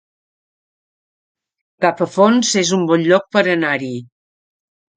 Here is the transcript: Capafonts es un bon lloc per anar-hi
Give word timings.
Capafonts 1.85 2.55
es 2.63 2.73
un 2.81 2.89
bon 2.93 3.07
lloc 3.11 3.31
per 3.39 3.47
anar-hi 3.55 3.95